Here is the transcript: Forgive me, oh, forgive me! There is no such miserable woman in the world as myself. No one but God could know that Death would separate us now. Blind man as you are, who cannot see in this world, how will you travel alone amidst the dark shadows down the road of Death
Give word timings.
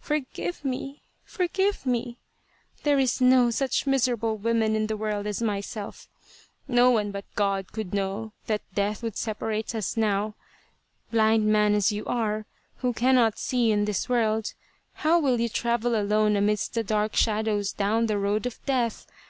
Forgive 0.00 0.64
me, 0.64 1.02
oh, 1.04 1.08
forgive 1.22 1.84
me! 1.84 2.16
There 2.82 2.98
is 2.98 3.20
no 3.20 3.50
such 3.50 3.86
miserable 3.86 4.38
woman 4.38 4.74
in 4.74 4.86
the 4.86 4.96
world 4.96 5.26
as 5.26 5.42
myself. 5.42 6.08
No 6.66 6.90
one 6.90 7.10
but 7.10 7.26
God 7.34 7.72
could 7.72 7.92
know 7.92 8.32
that 8.46 8.62
Death 8.74 9.02
would 9.02 9.18
separate 9.18 9.74
us 9.74 9.94
now. 9.94 10.34
Blind 11.10 11.44
man 11.46 11.74
as 11.74 11.92
you 11.92 12.06
are, 12.06 12.46
who 12.76 12.94
cannot 12.94 13.38
see 13.38 13.70
in 13.70 13.84
this 13.84 14.08
world, 14.08 14.54
how 14.94 15.20
will 15.20 15.38
you 15.38 15.50
travel 15.50 15.94
alone 15.94 16.36
amidst 16.36 16.72
the 16.72 16.82
dark 16.82 17.14
shadows 17.14 17.70
down 17.74 18.06
the 18.06 18.16
road 18.16 18.46
of 18.46 18.64
Death 18.64 19.06